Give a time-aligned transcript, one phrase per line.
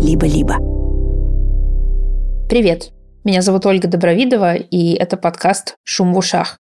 [0.00, 0.56] либо-либо.
[2.48, 2.92] Привет,
[3.24, 6.58] меня зовут Ольга Добровидова, и это подкаст «Шум в ушах».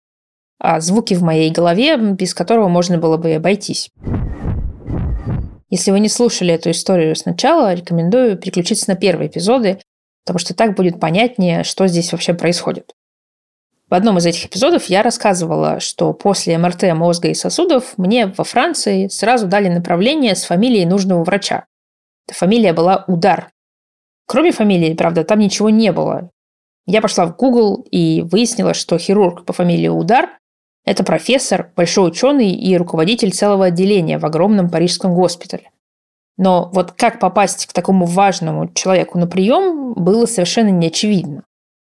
[0.59, 3.91] А звуки в моей голове, без которого можно было бы обойтись.
[5.71, 9.79] Если вы не слушали эту историю сначала, рекомендую переключиться на первые эпизоды,
[10.25, 12.93] потому что так будет понятнее, что здесь вообще происходит.
[13.89, 18.45] В одном из этих эпизодов я рассказывала, что после МРТ мозга и сосудов мне во
[18.45, 21.68] Франции сразу дали направление с фамилией нужного врача.
[22.33, 23.51] Фамилия была Удар.
[24.27, 26.31] Кроме фамилии, правда, там ничего не было.
[26.87, 30.31] Я пошла в Google и выяснила, что хирург по фамилии Удар–
[30.85, 35.71] это профессор, большой ученый и руководитель целого отделения в огромном парижском госпитале.
[36.37, 41.45] Но вот как попасть к такому важному человеку на прием, было совершенно неочевидно.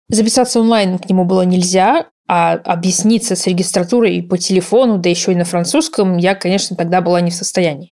[0.09, 5.35] Записаться онлайн к нему было нельзя, а объясниться с регистратурой по телефону, да еще и
[5.35, 7.92] на французском, я, конечно, тогда была не в состоянии.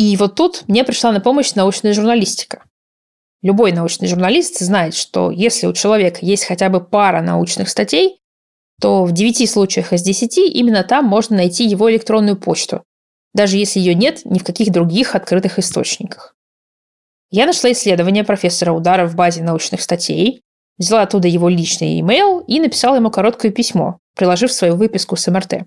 [0.00, 2.64] И вот тут мне пришла на помощь научная журналистика.
[3.42, 8.18] Любой научный журналист знает, что если у человека есть хотя бы пара научных статей,
[8.80, 12.82] то в 9 случаях из 10 именно там можно найти его электронную почту,
[13.34, 16.34] даже если ее нет ни в каких других открытых источниках.
[17.30, 20.40] Я нашла исследование профессора Удара в базе научных статей,
[20.78, 25.66] взяла оттуда его личный имейл и написала ему короткое письмо, приложив свою выписку с МРТ.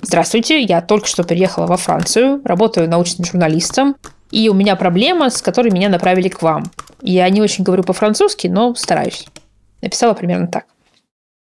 [0.00, 3.96] Здравствуйте, я только что переехала во Францию, работаю научным журналистом,
[4.30, 6.70] и у меня проблема, с которой меня направили к вам.
[7.00, 9.26] Я не очень говорю по-французски, но стараюсь.
[9.80, 10.64] Написала примерно так.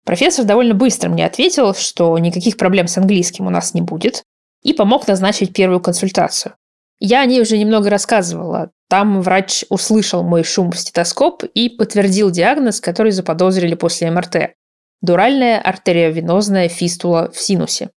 [0.06, 4.24] Профессор довольно быстро мне ответил, что никаких проблем с английским у нас не будет,
[4.64, 6.56] и помог назначить первую консультацию.
[7.00, 8.72] Я о ней уже немного рассказывала.
[8.90, 14.54] Там врач услышал мой шум в стетоскоп и подтвердил диагноз, который заподозрили после МРТ.
[15.02, 17.90] Дуральная артериовенозная фистула в синусе.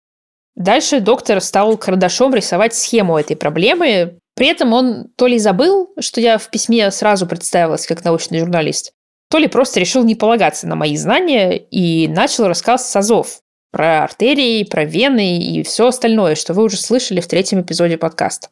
[0.55, 4.19] Дальше доктор стал карандашом рисовать схему этой проблемы.
[4.35, 8.93] При этом он то ли забыл, что я в письме сразу представилась как научный журналист,
[9.31, 14.05] то ли просто решил не полагаться на мои знания и начал рассказ с азов про
[14.05, 18.49] артерии, про вены и все остальное, что вы уже слышали в третьем эпизоде подкаста.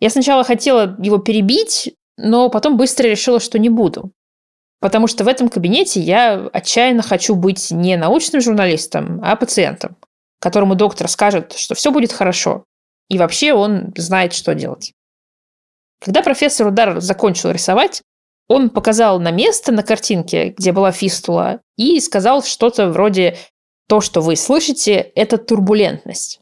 [0.00, 4.12] Я сначала хотела его перебить, но потом быстро решила, что не буду.
[4.80, 9.96] Потому что в этом кабинете я отчаянно хочу быть не научным журналистом, а пациентом,
[10.40, 12.64] которому доктор скажет, что все будет хорошо.
[13.08, 14.92] И вообще он знает, что делать.
[16.00, 18.02] Когда профессор Удар закончил рисовать,
[18.48, 23.36] он показал на место на картинке, где была фистула, и сказал что-то вроде
[23.88, 26.40] «То, что вы слышите, это турбулентность».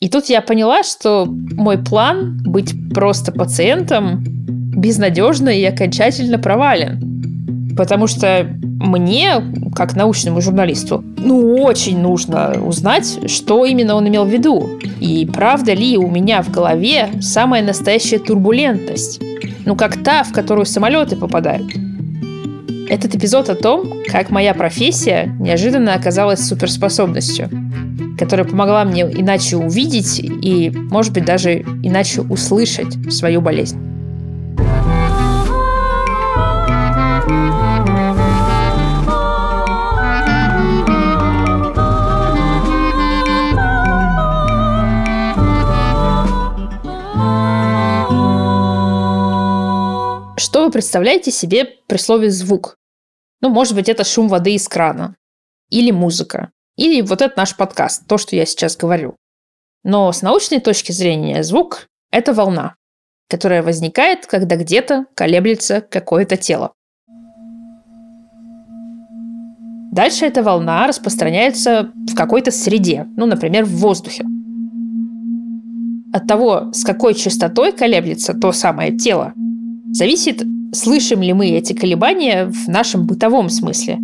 [0.00, 7.43] И тут я поняла, что мой план быть просто пациентом безнадежно и окончательно провален.
[7.76, 9.42] Потому что мне,
[9.74, 14.68] как научному журналисту, ну, очень нужно узнать, что именно он имел в виду.
[15.00, 19.20] И правда ли у меня в голове самая настоящая турбулентность?
[19.64, 21.72] Ну, как та, в которую самолеты попадают.
[22.88, 27.48] Этот эпизод о том, как моя профессия неожиданно оказалась суперспособностью
[28.18, 33.93] которая помогла мне иначе увидеть и, может быть, даже иначе услышать свою болезнь.
[50.74, 52.76] Представляете себе при слове «звук»?
[53.40, 55.14] Ну, может быть, это шум воды из крана.
[55.70, 56.50] Или музыка.
[56.76, 59.14] Или вот это наш подкаст, то, что я сейчас говорю.
[59.84, 62.74] Но с научной точки зрения звук– это волна,
[63.28, 66.72] которая возникает, когда где-то колеблется какое-то тело.
[69.92, 74.24] Дальше эта волна распространяется в какой-то среде, ну, например, в воздухе.
[76.12, 79.34] От того, с какой частотой колеблется то самое тело,
[79.92, 80.42] зависит,
[80.74, 83.98] слышим ли мы эти колебания в нашем бытовом смысле.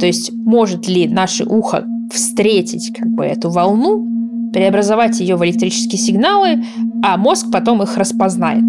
[0.00, 5.98] То есть, может ли наше ухо встретить как бы эту волну, преобразовать ее в электрические
[5.98, 6.64] сигналы,
[7.02, 8.64] а мозг потом их распознает.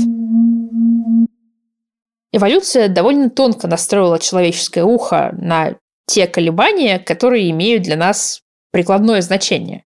[2.31, 5.75] Эволюция довольно тонко настроила человеческое ухо на
[6.07, 8.41] те колебания, которые имеют для нас
[8.71, 9.83] прикладное значение.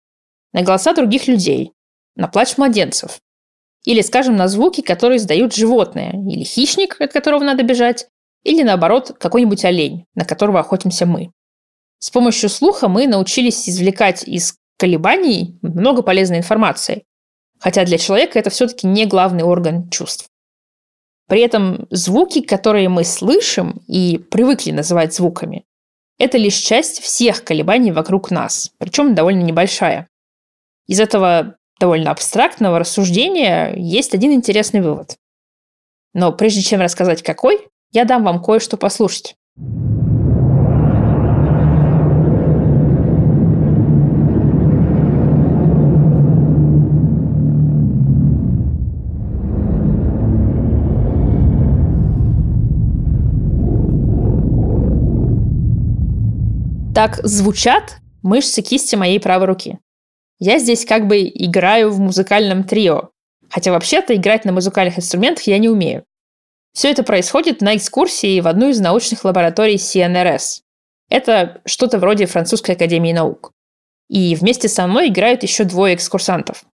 [0.53, 1.73] На голоса других людей,
[2.17, 3.21] на плач младенцев.
[3.85, 6.13] Или, скажем, на звуки, которые издают животные.
[6.13, 8.07] Или хищник, от которого надо бежать.
[8.45, 11.31] Или, наоборот, какой-нибудь олень, на которого охотимся мы.
[11.99, 17.05] С помощью слуха мы научились извлекать из колебаний много полезной информации.
[17.61, 20.27] Хотя для человека это все-таки не главный орган чувств.
[21.29, 25.65] При этом звуки, которые мы слышим и привыкли называть звуками,
[26.19, 30.09] это лишь часть всех колебаний вокруг нас, причем довольно небольшая.
[30.87, 35.17] Из этого довольно абстрактного рассуждения есть один интересный вывод.
[36.15, 39.37] Но прежде чем рассказать какой, я дам вам кое-что послушать.
[56.95, 59.79] Так звучат мышцы кисти моей правой руки.
[60.45, 63.11] Я здесь как бы играю в музыкальном трио.
[63.49, 66.05] Хотя вообще-то играть на музыкальных инструментах я не умею.
[66.73, 70.63] Все это происходит на экскурсии в одну из научных лабораторий CNRS.
[71.09, 73.53] Это что-то вроде французской академии наук.
[74.09, 76.65] И вместе со мной играют еще двое экскурсантов.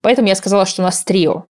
[0.00, 1.44] Поэтому я сказала, что у нас трио.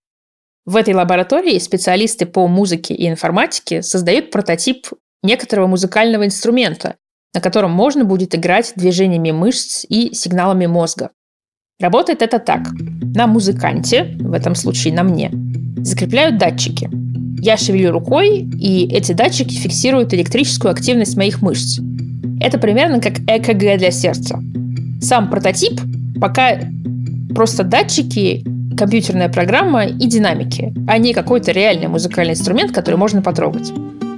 [0.66, 4.88] В этой лаборатории специалисты по музыке и информатике создают прототип
[5.22, 6.96] некоторого музыкального инструмента,
[7.32, 11.12] на котором можно будет играть движениями мышц и сигналами мозга.
[11.82, 12.60] Работает это так.
[13.16, 15.32] На музыканте, в этом случае на мне,
[15.78, 16.88] закрепляют датчики.
[17.40, 21.80] Я шевелю рукой, и эти датчики фиксируют электрическую активность моих мышц.
[22.40, 24.38] Это примерно как ЭКГ для сердца.
[25.00, 25.80] Сам прототип
[26.20, 26.60] пока
[27.34, 28.44] просто датчики,
[28.78, 33.72] компьютерная программа и динамики, а не какой-то реальный музыкальный инструмент, который можно потрогать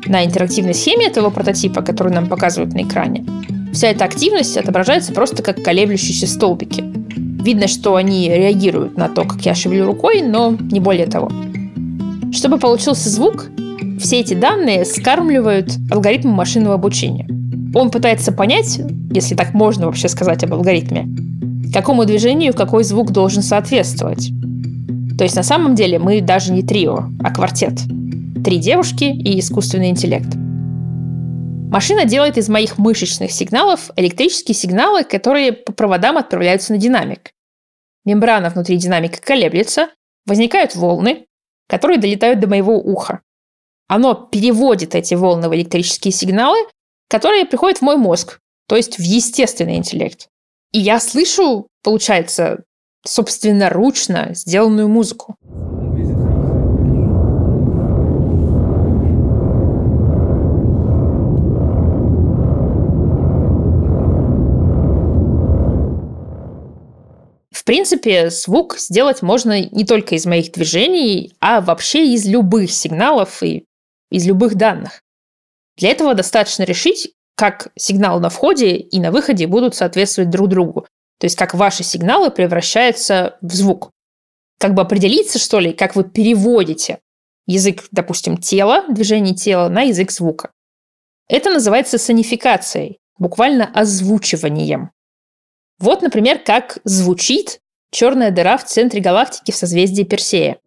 [0.07, 3.25] на интерактивной схеме этого прототипа, который нам показывают на экране,
[3.73, 7.04] вся эта активность отображается просто как колеблющиеся столбики.
[7.45, 11.31] Видно, что они реагируют на то, как я шевелю рукой, но не более того.
[12.33, 13.51] Чтобы получился звук,
[14.01, 17.29] все эти данные скармливают алгоритму машинного обучения.
[17.75, 18.81] Он пытается понять,
[19.13, 21.07] если так можно вообще сказать об алгоритме,
[21.71, 24.31] какому движению какой звук должен соответствовать.
[25.19, 27.75] То есть на самом деле мы даже не трио, а квартет–
[28.45, 30.29] три девушки и искусственный интеллект.
[31.71, 37.34] Машина делает из моих мышечных сигналов электрические сигналы, которые по проводам отправляются на динамик.
[38.05, 39.91] Мембрана внутри динамика колеблется,
[40.27, 41.27] возникают волны,
[41.69, 43.21] которые долетают до моего уха.
[43.87, 46.59] Оно переводит эти волны в электрические сигналы,
[47.09, 50.29] которые приходят в мой мозг, то есть в естественный интеллект.
[50.73, 52.65] И я слышу, получается,
[53.07, 55.37] собственноручно сделанную музыку.
[67.65, 73.43] В принципе, звук сделать можно не только из моих движений, а вообще из любых сигналов
[73.43, 73.65] и
[74.11, 75.01] из любых данных.
[75.79, 80.83] Для этого достаточно решить, как сигнал на входе и на выходе будут соответствовать друг другу.
[81.19, 83.93] То есть как ваши сигналы превращаются в звук.
[84.59, 86.99] Как бы определиться, что ли, как вы переводите
[87.47, 90.51] язык, допустим, тела, движение тела на язык звука.
[91.29, 94.91] Это называется сонификацией, буквально озвучиванием.
[95.79, 97.61] Вот, например, как звучит
[97.91, 100.59] черная дыра в центре галактики в созвездии Персея.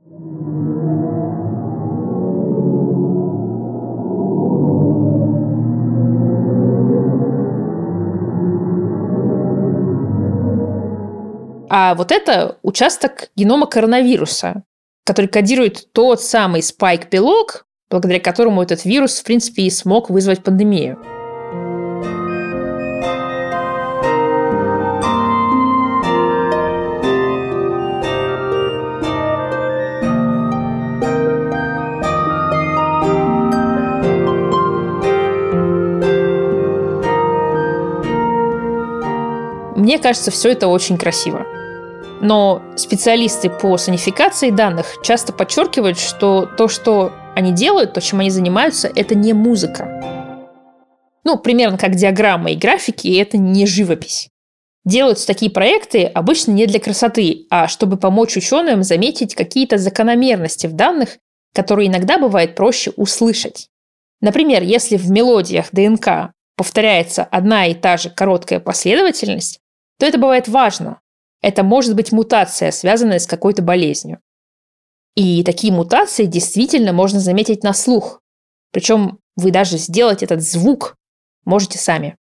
[11.70, 14.64] А вот это участок генома коронавируса,
[15.06, 20.98] который кодирует тот самый спайк-белок, благодаря которому этот вирус, в принципе, и смог вызвать пандемию.
[39.88, 41.46] Мне кажется, все это очень красиво.
[42.22, 48.30] Но специалисты по санификации данных часто подчеркивают, что то, что они делают, то, чем они
[48.30, 50.44] занимаются, это не музыка.
[51.24, 54.28] Ну, примерно как диаграммы и графики, и это не живопись.
[54.84, 60.74] Делаются такие проекты обычно не для красоты, а чтобы помочь ученым заметить какие-то закономерности в
[60.74, 61.18] данных,
[61.56, 63.70] которые иногда бывает проще услышать.
[64.20, 69.62] Например, если в мелодиях ДНК повторяется одна и та же короткая последовательность,
[69.98, 71.02] то это бывает важно.
[71.42, 74.20] Это может быть мутация, связанная с какой-то болезнью.
[75.16, 78.22] И такие мутации действительно можно заметить на слух.
[78.72, 80.96] Причем вы даже сделать этот звук
[81.46, 82.16] можете сами.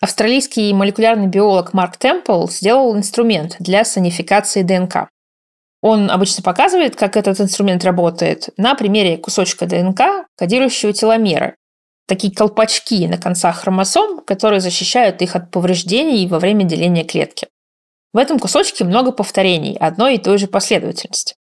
[0.00, 5.08] Австралийский молекулярный биолог Марк Темпл сделал инструмент для санификации ДНК.
[5.80, 11.56] Он обычно показывает, как этот инструмент работает на примере кусочка ДНК, кодирующего теломеры,
[12.06, 17.48] такие колпачки на концах хромосом, которые защищают их от повреждений во время деления клетки.
[18.12, 21.34] В этом кусочке много повторений одной и той же последовательности.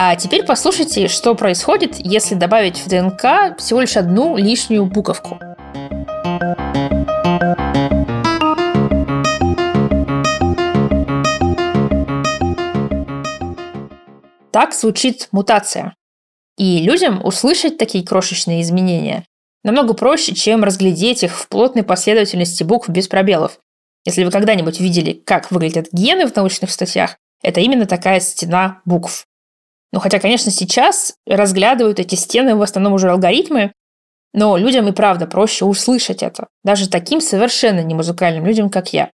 [0.00, 5.38] А теперь послушайте, что происходит, если добавить в ДНК всего лишь одну лишнюю буковку.
[14.58, 15.94] Так звучит мутация.
[16.56, 19.24] И людям услышать такие крошечные изменения
[19.62, 23.60] намного проще, чем разглядеть их в плотной последовательности букв без пробелов.
[24.04, 29.26] Если вы когда-нибудь видели, как выглядят гены в научных статьях, это именно такая стена букв.
[29.92, 33.72] Ну, хотя, конечно, сейчас разглядывают эти стены в основном уже алгоритмы,
[34.34, 39.12] но людям и правда проще услышать это, даже таким совершенно не музыкальным людям, как я.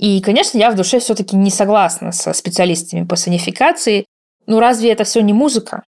[0.00, 4.06] И, конечно, я в душе все-таки не согласна со специалистами по сонификации.
[4.46, 5.84] Ну разве это все не музыка?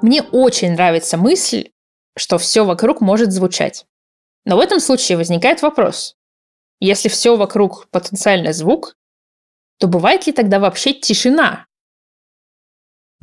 [0.00, 1.70] Мне очень нравится мысль,
[2.16, 3.84] что все вокруг может звучать.
[4.44, 6.16] Но в этом случае возникает вопрос.
[6.80, 8.96] Если все вокруг потенциально звук,
[9.78, 11.66] то бывает ли тогда вообще тишина?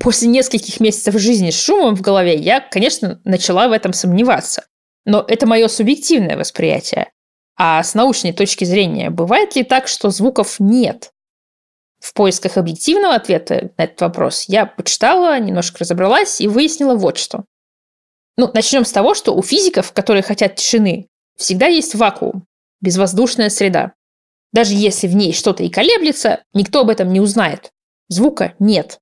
[0.02, 4.68] После нескольких месяцев жизни с шумом в голове я, конечно, начала в этом сомневаться.
[5.06, 7.12] Но это мое субъективное восприятие.
[7.58, 11.12] А с научной точки зрения, бывает ли так, что звуков нет?
[12.00, 17.46] В поисках объективного ответа на этот вопрос я почитала, немножко разобралась и выяснила вот что.
[18.38, 21.08] Ну, начнем с того, что у физиков, которые хотят тишины,
[21.38, 22.46] всегда есть вакуум,
[22.82, 23.94] безвоздушная среда.
[24.52, 27.72] Даже если в ней что-то и колеблется, никто об этом не узнает.
[28.10, 29.00] Звука нет.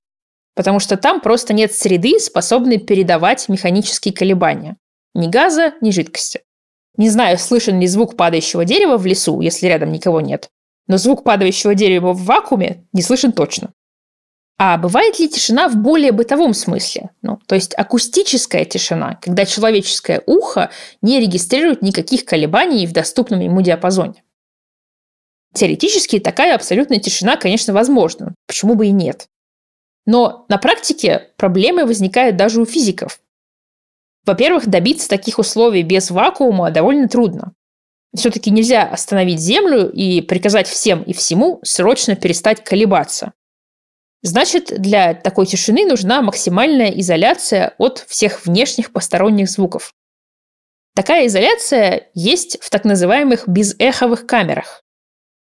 [0.56, 4.78] Потому что там просто нет среды, способной передавать механические колебания.
[5.16, 6.42] Ни газа, ни жидкости.
[6.98, 10.50] Не знаю, слышен ли звук падающего дерева в лесу, если рядом никого нет.
[10.88, 13.72] Но звук падающего дерева в вакууме не слышен точно.
[14.58, 17.10] А бывает ли тишина в более бытовом смысле?
[17.22, 20.70] Ну, то есть акустическая тишина, когда человеческое ухо
[21.02, 24.24] не регистрирует никаких колебаний в доступном ему диапазоне.
[25.54, 28.36] Теоретически такая абсолютная тишина, конечно, возможна.
[28.48, 29.28] Почему бы и нет?
[30.06, 33.20] Но на практике проблемы возникают даже у физиков.
[34.26, 37.54] Во-первых, добиться таких условий без вакуума довольно трудно.
[38.16, 43.34] Все-таки нельзя остановить Землю и приказать всем и всему срочно перестать колебаться.
[44.22, 49.94] Значит, для такой тишины нужна максимальная изоляция от всех внешних посторонних звуков.
[50.96, 54.84] Такая изоляция есть в так называемых безэховых камерах,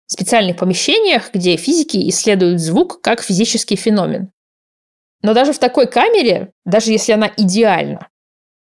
[0.05, 4.31] специальных помещениях, где физики исследуют звук как физический феномен.
[5.23, 8.07] Но даже в такой камере, даже если она идеальна,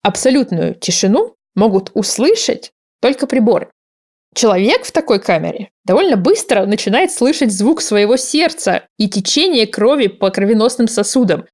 [0.03, 3.71] абсолютную тишину могут услышать только приборы.
[4.35, 10.31] Человек в такой камере довольно быстро начинает слышать звук своего сердца и течение крови по
[10.31, 11.47] кровеносным сосудам.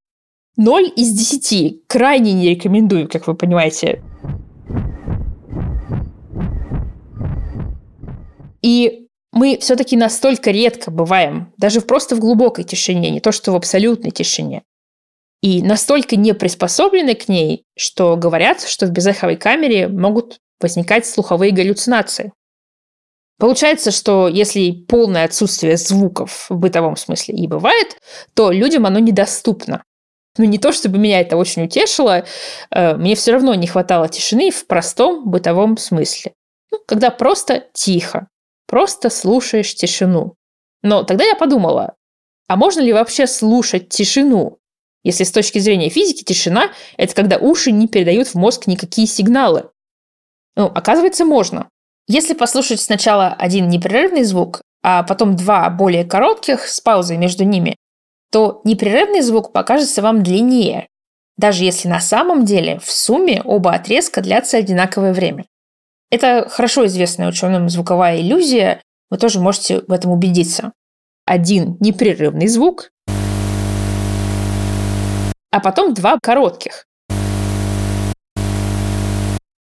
[0.57, 1.83] Ноль из десяти.
[1.87, 4.03] Крайне не рекомендую, как вы понимаете.
[8.63, 13.57] И мы все-таки настолько редко бываем, даже просто в глубокой тишине, не то что в
[13.57, 14.63] абсолютной тишине,
[15.43, 21.53] и настолько не приспособлены к ней, что говорят, что в безэховой камере могут возникать слуховые
[21.53, 22.33] галлюцинации.
[23.39, 27.97] Получается, что если полное отсутствие звуков в бытовом смысле и бывает,
[28.35, 29.83] то людям оно недоступно.
[30.39, 32.25] Ну, не то чтобы меня это очень утешило,
[32.71, 36.33] э, мне все равно не хватало тишины в простом бытовом смысле.
[36.71, 38.29] Ну, когда просто тихо,
[38.69, 40.37] просто слушаешь тишину.
[40.83, 41.97] Но тогда я подумала,
[42.47, 44.59] а можно ли вообще слушать тишину?
[45.05, 49.71] Если с точки зрения физики тишина– это когда уши не передают в мозг никакие сигналы.
[50.57, 51.69] Ну, оказывается, можно.
[52.07, 57.77] Если послушать сначала один непрерывный звук, а потом два более коротких с паузой между ними,
[58.31, 60.89] то непрерывный звук покажется вам длиннее,
[61.37, 65.45] даже если на самом деле в сумме оба отрезка длятся одинаковое время.
[66.11, 70.73] Это хорошо известная ученым звуковая иллюзия, вы тоже можете в этом убедиться.
[71.25, 72.91] Один непрерывный звук
[75.53, 76.87] а потом два коротких.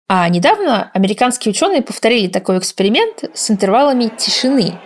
[0.08, 4.78] А недавно американские ученые повторили такой эксперимент с интервалами тишины.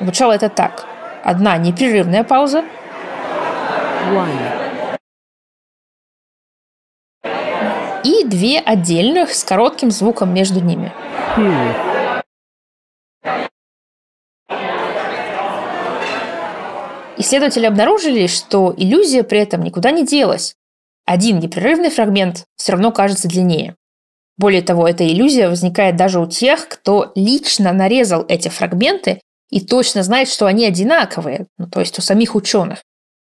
[0.00, 0.86] Звучало это так.
[1.22, 2.64] Одна непрерывная пауза.
[4.10, 4.68] One.
[8.04, 10.92] И две отдельных с коротким звуком между ними.
[11.36, 11.87] Two.
[17.18, 20.54] Исследователи обнаружили, что иллюзия при этом никуда не делась.
[21.04, 23.74] Один непрерывный фрагмент все равно кажется длиннее.
[24.36, 29.20] Более того, эта иллюзия возникает даже у тех, кто лично нарезал эти фрагменты
[29.50, 32.82] и точно знает, что они одинаковые, ну, то есть у самих ученых.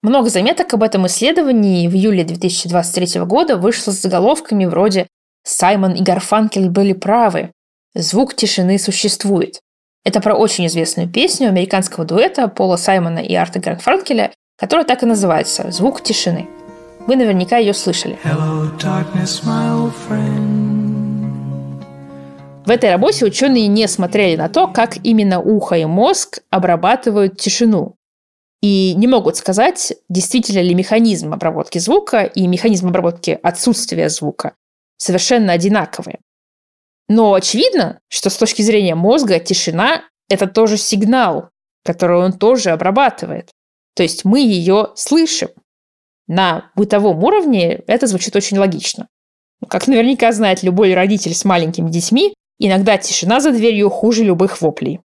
[0.02, 5.06] Много заметок об этом исследовании в июле 2023 года вышло с заголовками вроде
[5.44, 7.52] «Саймон и Гарфанкель были правы»,
[7.94, 9.60] «Звук тишины существует»,
[10.04, 15.06] это про очень известную песню американского дуэта Пола Саймона и Арта Франкеля, которая так и
[15.06, 16.48] называется «Звук тишины».
[17.06, 18.18] Вы наверняка ее слышали.
[18.24, 19.42] Hello, darkness,
[22.66, 27.96] В этой работе ученые не смотрели на то, как именно ухо и мозг обрабатывают тишину.
[28.60, 34.52] И не могут сказать, действительно ли механизм обработки звука и механизм обработки отсутствия звука
[34.98, 36.18] совершенно одинаковые.
[37.08, 41.50] Но очевидно, что с точки зрения мозга тишина– это тоже сигнал,
[41.84, 43.50] который он тоже обрабатывает.
[43.94, 45.48] То есть мы ее слышим.
[46.26, 49.08] На бытовом уровне это звучит очень логично.
[49.68, 55.00] Как наверняка знает любой родитель с маленькими детьми, иногда тишина за дверью хуже любых воплей.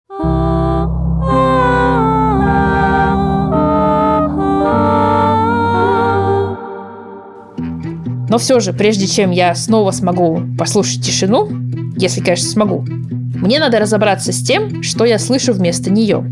[8.31, 11.49] Но все же, прежде чем я снова смогу послушать тишину,
[11.97, 16.23] если, конечно, смогу, мне надо разобраться с тем, что я слышу вместо нее.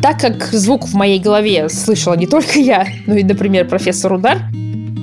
[0.00, 4.38] Так как звук в моей голове слышала не только я, но и, например, профессор Удар,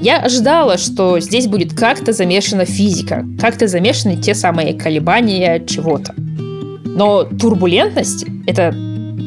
[0.02, 6.16] я ожидала, что здесь будет как-то замешана физика, как-то замешаны те самые колебания чего-то.
[6.18, 8.74] Но турбулентность— это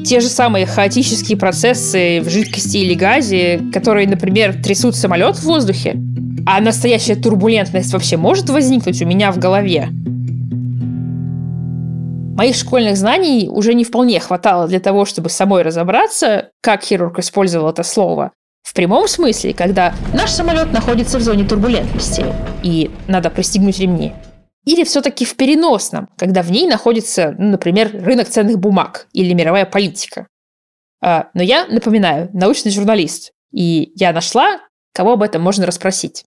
[0.05, 5.95] те же самые хаотические процессы в жидкости или газе, которые, например, трясут самолет в воздухе,
[6.47, 9.89] а настоящая турбулентность вообще может возникнуть у меня в голове?
[12.37, 17.71] Моих школьных знаний уже не вполне хватало для того, чтобы самой разобраться, как хирург использовал
[17.71, 18.33] это слово.
[18.63, 22.25] В прямом смысле, когда наш самолет находится в зоне турбулентности,
[22.63, 24.13] и надо пристегнуть ремни.
[24.65, 29.67] Или все-таки в переносном, когда в ней находится, ну, например, рынок ценных бумаг или мировая
[29.67, 30.27] политика.
[31.03, 34.61] А, но я, напоминаю, научный журналист, и я нашла,
[34.93, 36.25] кого об этом можно расспросить.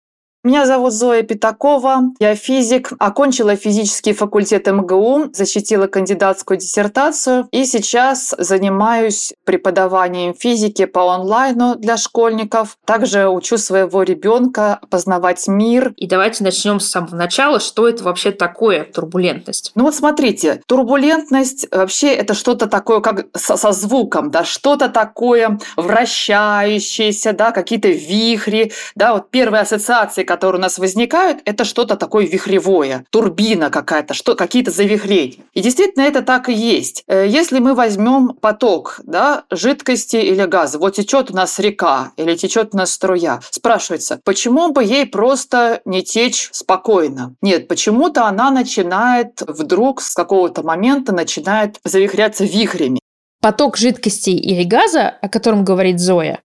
[0.42, 8.34] Меня зовут Зоя Пятакова, я физик, окончила физический факультет МГУ, защитила кандидатскую диссертацию и сейчас
[8.38, 12.78] занимаюсь преподаванием физики по онлайну для школьников.
[12.86, 15.92] Также учу своего ребенка познавать мир.
[15.98, 17.60] И давайте начнем с самого начала.
[17.60, 19.72] Что это вообще такое турбулентность?
[19.74, 25.58] Ну вот смотрите, турбулентность вообще это что-то такое, как со, со звуком, да, что-то такое
[25.76, 32.24] вращающееся, да, какие-то вихри, да, вот первые ассоциации, которые у нас возникают, это что-то такое
[32.24, 35.38] вихревое, турбина какая-то, что, какие-то завихрения.
[35.54, 37.02] И действительно это так и есть.
[37.08, 42.36] Э, если мы возьмем поток да, жидкости или газа, вот течет у нас река или
[42.36, 47.34] течет у нас струя, спрашивается, почему бы ей просто не течь спокойно?
[47.42, 53.00] Нет, почему-то она начинает вдруг с какого-то момента начинает завихряться вихрями.
[53.42, 56.40] Поток жидкости или газа, о котором говорит Зоя,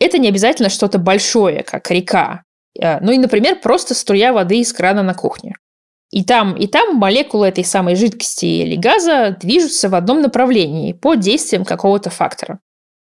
[0.00, 2.44] это не обязательно что-то большое, как река.
[2.80, 5.54] Э, ну и, например, просто струя воды из крана на кухне.
[6.10, 11.20] И там, и там молекулы этой самой жидкости или газа движутся в одном направлении под
[11.20, 12.60] действием какого-то фактора.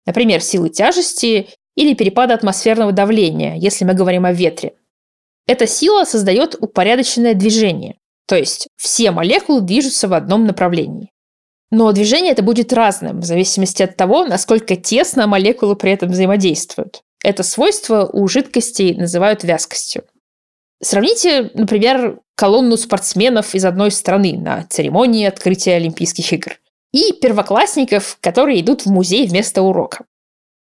[0.05, 4.73] Например, силы тяжести или перепада атмосферного давления, если мы говорим о ветре.
[5.47, 7.95] Эта сила создает упорядоченное движение,
[8.27, 11.11] то есть все молекулы движутся в одном направлении.
[11.71, 17.03] Но движение это будет разным в зависимости от того, насколько тесно молекулы при этом взаимодействуют.
[17.23, 20.03] Это свойство у жидкостей называют вязкостью.
[20.81, 26.53] Сравните, например, колонну спортсменов из одной страны на церемонии открытия Олимпийских игр
[26.93, 30.05] и первоклассников, которые идут в музей вместо урока.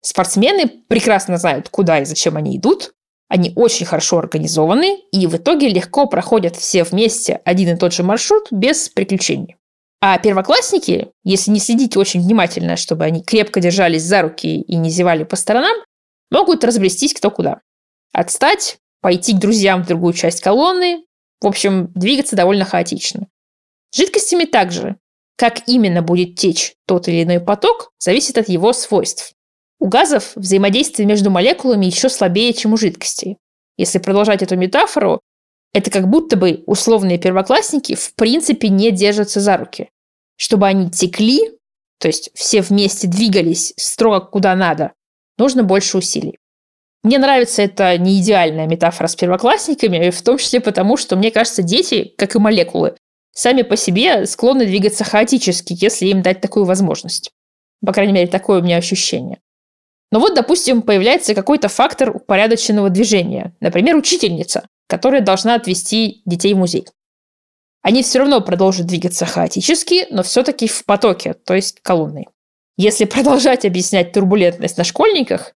[0.02, 2.92] Спортсмены прекрасно знают, куда и зачем они идут,
[3.28, 8.02] они очень хорошо организованы и в итоге легко проходят все вместе один и тот же
[8.02, 9.56] маршрут без приключений.
[10.02, 14.90] А первоклассники, если не следить очень внимательно, чтобы они крепко держались за руки и не
[14.90, 15.76] зевали по сторонам,
[16.30, 17.60] могут разбрестись кто куда.
[18.12, 21.04] Отстать, пойти к друзьям в другую часть колонны,
[21.40, 23.26] в общем, двигаться довольно хаотично.
[23.90, 24.96] С жидкостями также.
[25.36, 29.32] Как именно будет течь тот или иной поток, зависит от его свойств.
[29.80, 33.38] У газов взаимодействие между молекулами еще слабее, чем у жидкостей.
[33.76, 35.20] Если продолжать эту метафору,
[35.72, 39.90] это как будто бы условные первоклассники в принципе не держатся за руки.
[40.36, 41.40] Чтобы они текли,
[41.98, 44.92] то есть все вместе двигались строго куда надо,
[45.38, 46.38] нужно больше усилий.
[47.02, 51.62] Мне нравится эта не идеальная метафора с первоклассниками, в том числе потому, что, мне кажется,
[51.62, 52.94] дети, как и молекулы,
[53.32, 57.32] сами по себе склонны двигаться хаотически, если им дать такую возможность.
[57.84, 59.40] По крайней мере, такое у меня ощущение.
[60.12, 63.56] Но вот, допустим, появляется какой-то фактор упорядоченного движения.
[63.60, 66.86] Например, учительница, которая должна отвести детей в музей.
[67.80, 72.28] Они все равно продолжат двигаться хаотически, но все-таки в потоке, то есть колонной.
[72.76, 75.52] Если продолжать объяснять турбулентность на школьниках,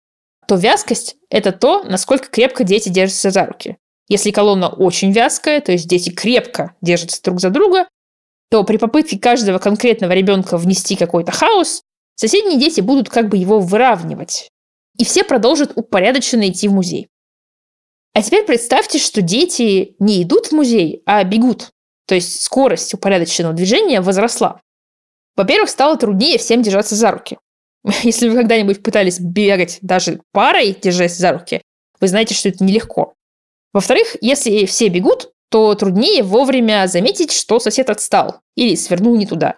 [0.48, 3.78] то вязкость– это то, насколько крепко дети держатся за руки.
[4.08, 7.88] Если колонна очень вязкая, то есть дети крепко держатся друг за друга,
[8.52, 11.82] то при попытке каждого конкретного ребенка внести какой-то хаос,
[12.16, 14.50] соседние дети будут как бы его выравнивать.
[14.98, 17.08] И все продолжат упорядоченно идти в музей.
[18.14, 21.72] А теперь представьте, что дети не идут в музей, а бегут.
[22.08, 24.62] то есть скорость упорядоченного движения возросла.
[25.36, 27.38] Во-первых, стало труднее всем держаться за руки.
[28.04, 31.62] Если вы когда-нибудь пытались бегать даже парой, держась за руки,
[32.00, 33.14] вы знаете, что это нелегко.
[33.74, 39.58] Во-вторых, если все бегут, то труднее вовремя заметить, что сосед отстал или свернул не туда.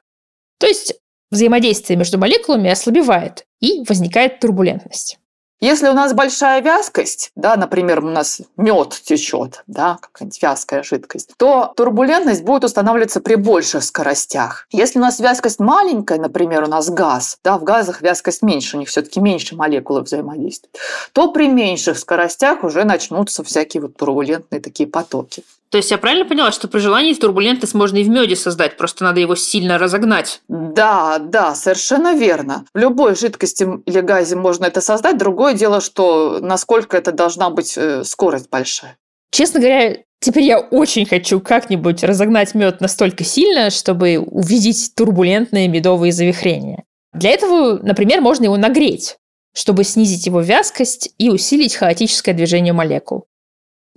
[0.59, 0.95] То есть
[1.29, 5.19] взаимодействие между молекулами ослабевает и возникает турбулентность.
[5.59, 11.33] Если у нас большая вязкость, да, например, у нас мед течет, да, какая-нибудь вязкая жидкость,
[11.37, 14.67] то турбулентность будет устанавливаться при больших скоростях.
[14.71, 18.79] Если у нас вязкость маленькая, например, у нас газ, да, в газах вязкость меньше, у
[18.79, 20.77] них все-таки меньше молекулы взаимодействуют,
[21.11, 25.43] то при меньших скоростях уже начнутся всякие вот турбулентные такие потоки.
[25.69, 29.03] То есть я правильно поняла, что при желании турбулентность можно и в меде создать, просто
[29.03, 30.41] надо его сильно разогнать?
[30.47, 32.65] Да, да, совершенно верно.
[32.73, 35.17] В любой жидкости или газе можно это создать.
[35.17, 38.97] Другое дело, что насколько это должна быть э, скорость большая.
[39.31, 46.13] Честно говоря, теперь я очень хочу как-нибудь разогнать мед настолько сильно, чтобы увидеть турбулентные медовые
[46.13, 46.83] завихрения.
[47.13, 49.17] Для этого, например, можно его нагреть,
[49.53, 53.25] чтобы снизить его вязкость и усилить хаотическое движение молекул.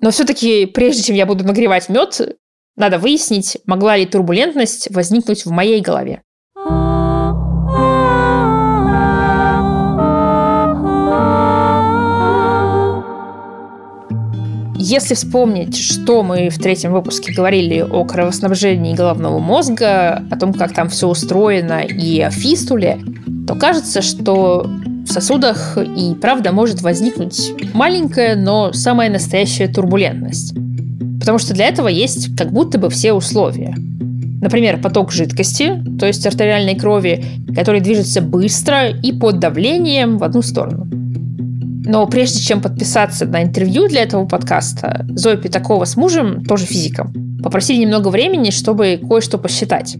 [0.00, 2.38] Но все-таки, прежде чем я буду нагревать мед,
[2.76, 6.22] надо выяснить, могла ли турбулентность возникнуть в моей голове.
[14.83, 20.73] Если вспомнить, что мы в третьем выпуске говорили о кровоснабжении головного мозга, о том, как
[20.73, 22.99] там все устроено и о фистуле,
[23.47, 24.71] то кажется, что
[25.05, 30.55] в сосудах и правда может возникнуть маленькая, но самая настоящая турбулентность.
[31.21, 33.75] Потому что для этого есть как будто бы все условия.
[34.40, 37.23] Например, поток жидкости, то есть артериальной крови,
[37.55, 40.99] который движется быстро и под давлением в одну сторону.
[41.92, 47.12] Но прежде чем подписаться на интервью для этого подкаста, Зоя Пятакова с мужем, тоже физиком,
[47.42, 49.96] попросили немного времени, чтобы кое-что посчитать.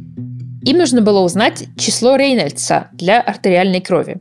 [0.62, 4.20] Им нужно было узнать число Рейнольдса для артериальной крови.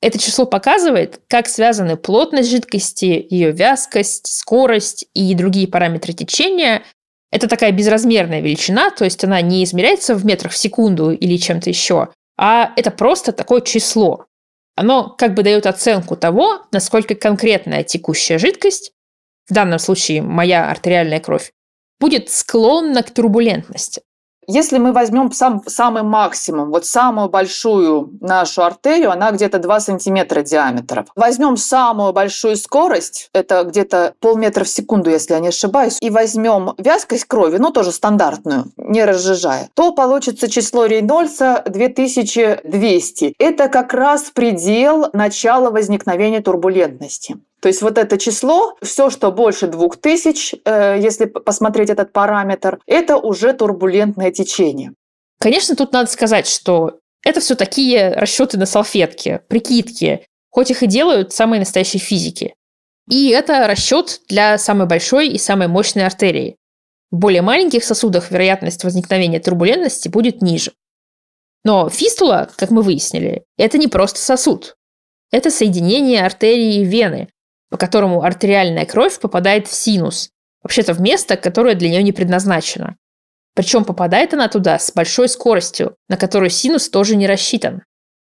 [0.00, 6.84] Это число показывает, как связаны плотность жидкости, ее вязкость, скорость и другие параметры течения.
[7.32, 11.68] Это такая безразмерная величина, то есть она не измеряется в метрах в секунду или чем-то
[11.68, 14.26] еще, а это просто такое число.
[14.76, 18.92] Оно как бы дает оценку того, насколько конкретная текущая жидкость,
[19.48, 21.52] в данном случае моя артериальная кровь,
[22.00, 24.02] будет склонна к турбулентности.
[24.46, 30.42] Если мы возьмем сам, самый максимум, вот самую большую нашу артерию, она где-то 2 сантиметра
[30.42, 31.06] диаметром.
[31.16, 36.74] Возьмем самую большую скорость, это где-то полметра в секунду, если я не ошибаюсь, и возьмем
[36.78, 43.34] вязкость крови, ну тоже стандартную, не разжижая, то получится число Рейнольдса 2200.
[43.38, 47.36] Это как раз предел начала возникновения турбулентности.
[47.64, 53.16] То есть вот это число, все, что больше 2000, э, если посмотреть этот параметр, это
[53.16, 54.92] уже турбулентное течение.
[55.40, 60.86] Конечно, тут надо сказать, что это все такие расчеты на салфетке, прикидки, хоть их и
[60.86, 62.54] делают самые настоящие физики.
[63.08, 66.56] И это расчет для самой большой и самой мощной артерии.
[67.10, 70.72] В более маленьких сосудах вероятность возникновения турбулентности будет ниже.
[71.64, 74.76] Но фистула, как мы выяснили, это не просто сосуд.
[75.32, 77.30] Это соединение артерии и вены,
[77.74, 80.30] по которому артериальная кровь попадает в синус,
[80.62, 82.94] вообще-то в место, которое для нее не предназначено.
[83.56, 87.82] Причем попадает она туда с большой скоростью, на которую синус тоже не рассчитан.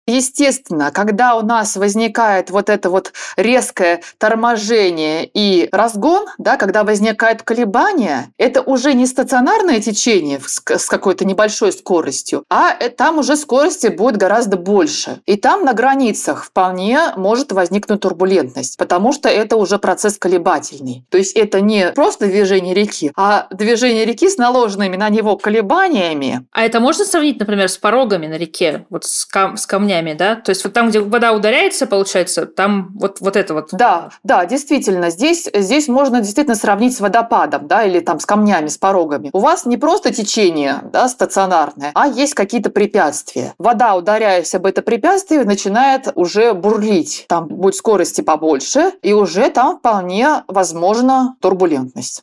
[0.06, 7.44] Естественно, когда у нас возникает вот это вот резкое торможение и разгон, да, когда возникает
[7.44, 13.86] колебание, это уже не стационарное течение с какой-то небольшой скоростью, а э, там уже скорости
[13.86, 15.20] будет гораздо больше.
[15.24, 21.04] И там на границах вполне может возникнуть турбулентность, потому что это уже процесс колебательный.
[21.10, 26.44] То есть это не просто движение реки, а движение реки с наложенными на него колебаниями.
[26.50, 29.91] А это можно сравнить, например, с порогами на реке, вот с, кам- с камнями?
[29.92, 30.36] Камнями, да?
[30.36, 33.68] То есть вот там, где вода ударяется, получается, там вот, вот это вот.
[33.72, 35.10] Да, да, действительно.
[35.10, 39.30] Здесь, здесь можно действительно сравнить с водопадом, да, или там с камнями, с порогами.
[39.32, 43.54] У вас не просто течение, да, стационарное, а есть какие-то препятствия.
[43.58, 47.26] Вода, ударяясь об это препятствие, начинает уже бурлить.
[47.28, 52.22] Там будет скорости побольше, и уже там вполне возможна турбулентность.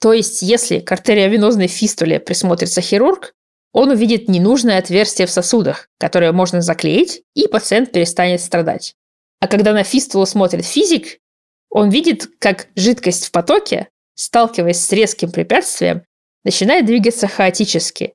[0.00, 3.32] То есть, если к артериовенозной фистуле присмотрится хирург,
[3.76, 8.94] он увидит ненужное отверстие в сосудах, которое можно заклеить, и пациент перестанет страдать.
[9.38, 11.18] А когда на фистулу смотрит физик,
[11.68, 16.04] он видит, как жидкость в потоке, сталкиваясь с резким препятствием,
[16.42, 18.14] начинает двигаться хаотически.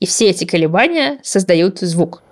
[0.00, 2.22] И все эти колебания создают звук.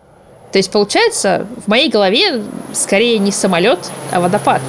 [0.51, 4.63] То есть получается, в моей голове скорее не самолет, а водопад.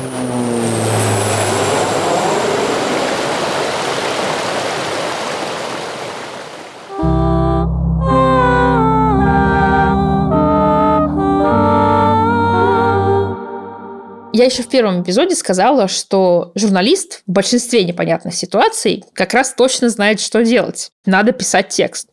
[14.42, 19.88] Я еще в первом эпизоде сказала, что журналист в большинстве непонятных ситуаций как раз точно
[19.90, 20.90] знает, что делать.
[21.06, 22.10] Надо писать текст.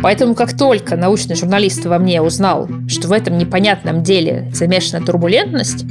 [0.00, 5.86] Поэтому как только научный журналист во мне узнал, что в этом непонятном деле замешана турбулентность,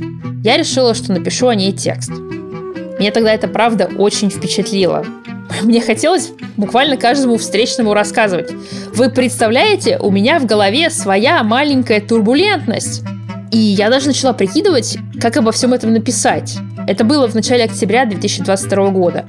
[0.46, 2.12] я решила, что напишу о ней текст.
[2.12, 5.06] Меня тогда это правда очень впечатлило.
[5.62, 8.50] Мне хотелось буквально каждому встречному рассказывать.
[8.94, 13.04] Вы представляете, у меня в голове своя маленькая турбулентность.
[13.52, 16.58] И я даже начала прикидывать, как обо всем этом написать.
[16.88, 19.26] Это было в начале октября 2022 года.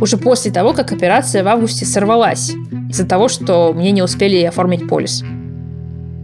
[0.00, 2.50] Уже после того, как операция в августе сорвалась.
[2.90, 5.22] Из-за того, что мне не успели оформить полис.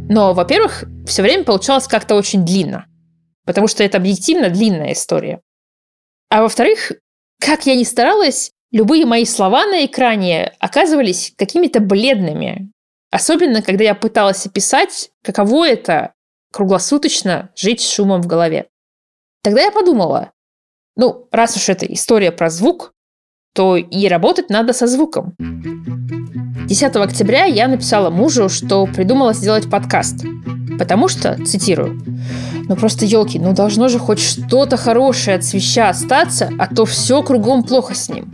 [0.09, 2.87] Но, во-первых, все время получалось как-то очень длинно.
[3.45, 5.41] Потому что это объективно длинная история.
[6.31, 6.93] А во-вторых,
[7.39, 12.73] как я ни старалась, любые мои слова на экране оказывались какими-то бледными.
[13.13, 16.13] Особенно, когда я пыталась описать, каково это
[16.57, 18.69] круглосуточно жить с шумом в голове.
[19.43, 20.33] Тогда я подумала,
[20.97, 22.95] ну, раз уж это история про звук,
[23.55, 25.35] то и работать надо со звуком.
[25.39, 30.25] 10 октября я написала мужу, что придумала сделать подкаст.
[30.79, 32.01] Потому что, цитирую,
[32.71, 37.23] ну просто елки, ну должно же хоть что-то хорошее от свища остаться, а то все
[37.23, 38.33] кругом плохо с ним.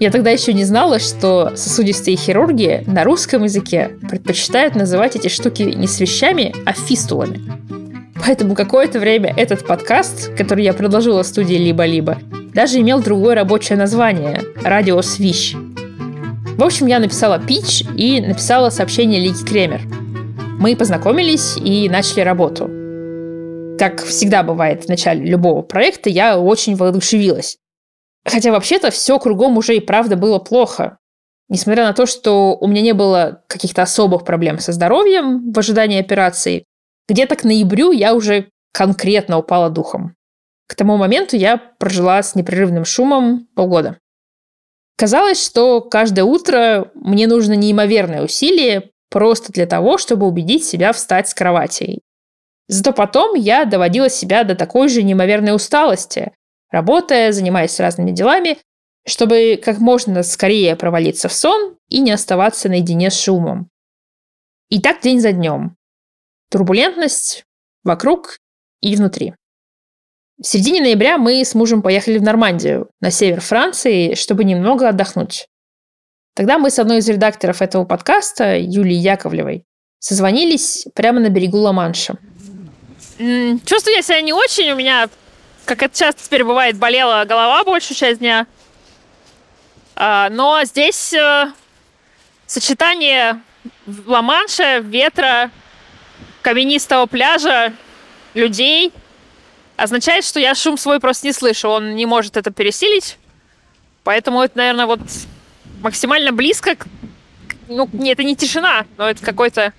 [0.00, 5.62] Я тогда еще не знала, что сосудистые хирурги на русском языке предпочитают называть эти штуки
[5.62, 7.40] не свищами, а фистулами.
[8.24, 12.18] Поэтому какое-то время этот подкаст, который я предложила студии «Либо-либо»,
[12.54, 15.54] даже имел другое рабочее название– «Радио Свищ».
[16.56, 19.80] В общем, я написала пич и написала сообщение Лики Кремер.
[20.58, 22.68] Мы познакомились и начали работу.
[23.78, 27.58] Как всегда бывает в начале любого проекта, я очень воодушевилась.
[28.28, 30.98] Хотя вообще-то все кругом уже и правда было плохо.
[31.48, 35.98] Несмотря на то, что у меня не было каких-то особых проблем со здоровьем в ожидании
[35.98, 36.64] операции,
[37.08, 40.14] где-то к ноябрю я уже конкретно упала духом.
[40.66, 43.98] К тому моменту я прожила с непрерывным шумом полгода.
[44.98, 51.28] Казалось, что каждое утро мне нужно неимоверное усилие просто для того, чтобы убедить себя встать
[51.28, 52.00] с кровати.
[52.66, 56.32] Зато потом я доводила себя до такой же неимоверной усталости,
[56.70, 58.58] работая, занимаясь разными делами,
[59.06, 63.70] чтобы как можно скорее провалиться в сон и не оставаться наедине с шумом.
[64.68, 65.76] И так день за днем.
[66.50, 67.44] Турбулентность
[67.84, 68.38] вокруг
[68.80, 69.34] и внутри.
[70.40, 75.48] В середине ноября мы с мужем поехали в Нормандию, на север Франции, чтобы немного отдохнуть.
[76.34, 79.64] Тогда мы с одной из редакторов этого подкаста, Юлией Яковлевой,
[79.98, 82.18] созвонились прямо на берегу Ла-Манша.
[83.18, 85.08] Чувствую я себя не очень, у меня
[85.68, 88.46] как это часто теперь бывает, болела голова большую часть дня.
[89.96, 91.52] А, но здесь э,
[92.46, 93.42] сочетание
[94.06, 95.50] Ла-Манша, ветра,
[96.40, 97.74] каменистого пляжа,
[98.32, 98.94] людей
[99.76, 101.68] означает, что я шум свой просто не слышу.
[101.68, 103.18] Он не может это пересилить.
[104.04, 105.00] Поэтому это, наверное, вот
[105.82, 106.86] максимально близко к...
[107.68, 109.74] Ну, не, это не тишина, но это какой-то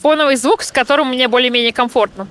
[0.00, 2.28] фоновый звук, с которым мне более-менее комфортно.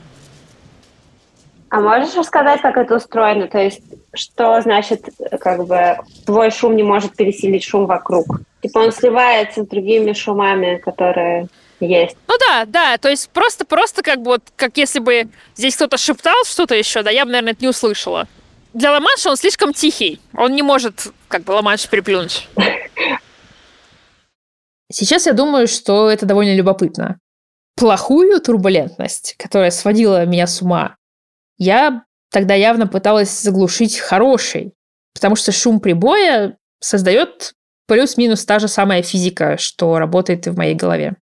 [1.69, 3.47] А можешь рассказать, как это устроено?
[3.47, 3.81] То есть,
[4.13, 8.39] что значит, как бы, твой шум не может пересилить шум вокруг?
[8.61, 11.47] Типа он сливается с другими шумами, которые
[11.79, 12.15] есть.
[12.27, 16.35] Ну да, да, то есть просто-просто как бы вот, как если бы здесь кто-то шептал
[16.45, 18.27] что-то еще, да, я бы, наверное, это не услышала.
[18.73, 22.47] Для Ламанша он слишком тихий, он не может как бы Ламанш переплюнуть.
[24.91, 27.19] Сейчас я думаю, что это довольно любопытно.
[27.75, 30.95] Плохую турбулентность, которая сводила меня с ума,
[31.57, 34.73] я тогда явно пыталась заглушить хороший,
[35.13, 37.53] потому что шум прибоя создает
[37.87, 41.15] плюс-минус та же самая физика, что работает и в моей голове.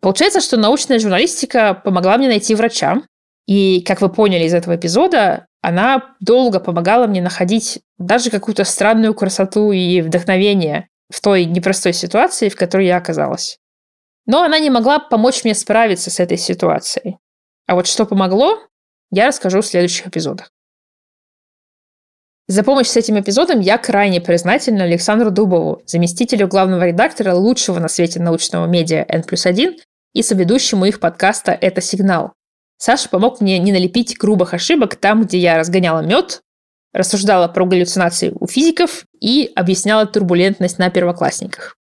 [0.00, 3.02] Получается, что научная журналистика помогла мне найти врача,
[3.46, 9.14] и, как вы поняли из этого эпизода, она долго помогала мне находить даже какую-то странную
[9.14, 13.58] красоту и вдохновение в той непростой ситуации, в которой я оказалась.
[14.26, 17.18] Но она не могла помочь мне справиться с этой ситуацией.
[17.66, 18.58] А вот что помогло,
[19.10, 20.50] я расскажу в следующих эпизодах.
[22.48, 27.86] За помощь с этим эпизодом я крайне признательна Александру Дубову, заместителю главного редактора лучшего на
[27.86, 29.76] свете научного медиа N плюс 1
[30.14, 32.32] и соведущему их подкаста «Это сигнал».
[32.76, 36.40] Саша помог мне не налепить грубых ошибок там, где я разгоняла мед,
[36.92, 41.76] рассуждала про галлюцинации у физиков и объясняла турбулентность на первоклассниках.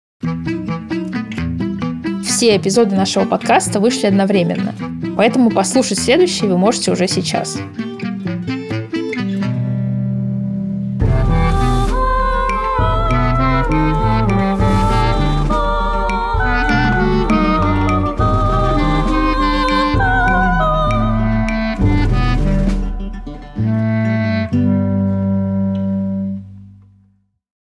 [2.37, 4.75] Все эпизоды нашего подкаста вышли одновременно,
[5.17, 7.57] поэтому послушать следующий вы можете уже сейчас.